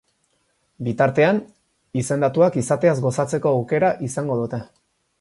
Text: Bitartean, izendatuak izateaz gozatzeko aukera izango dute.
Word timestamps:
Bitartean, 0.87 1.41
izendatuak 2.03 2.59
izateaz 2.65 2.97
gozatzeko 3.07 3.55
aukera 3.55 3.97
izango 4.11 4.43
dute. 4.45 4.67